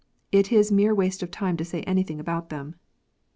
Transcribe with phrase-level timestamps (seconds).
[0.31, 2.73] It is mere waste of time to say anything about them.